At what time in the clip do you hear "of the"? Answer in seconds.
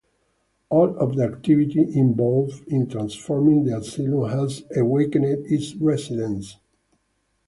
0.97-1.25